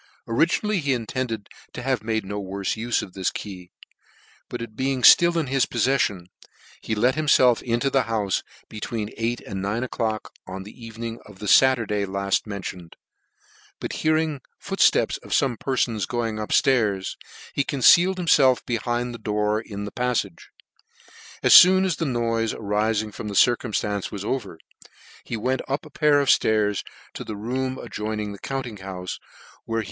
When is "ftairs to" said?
26.29-27.31